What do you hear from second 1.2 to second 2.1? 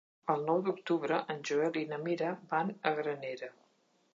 en Joel i na